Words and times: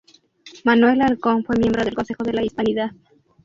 Manuel 0.63 1.03
Halcón 1.03 1.43
fue 1.43 1.59
miembro 1.59 1.85
del 1.85 1.93
Consejo 1.93 2.23
de 2.23 2.33
la 2.33 2.41
Hispanidad. 2.43 2.89